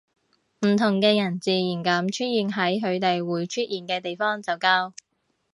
[0.65, 4.93] 唔同嘅人自然噉出現喺佢哋會出現嘅地方就夠